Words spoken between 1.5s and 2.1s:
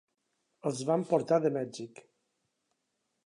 Mèxic.